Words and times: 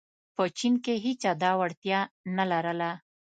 په 0.35 0.43
چین 0.57 0.73
کې 0.83 0.93
هېچا 1.05 1.31
دا 1.43 1.51
وړتیا 1.59 1.99
نه 2.37 2.45
لرله. 2.51 2.89